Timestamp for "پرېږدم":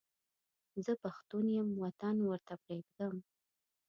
2.63-3.15